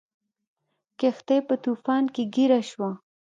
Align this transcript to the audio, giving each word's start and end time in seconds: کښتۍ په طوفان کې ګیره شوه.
کښتۍ 0.99 1.39
په 1.47 1.55
طوفان 1.63 2.03
کې 2.15 2.23
ګیره 2.35 2.61
شوه. 2.69 2.89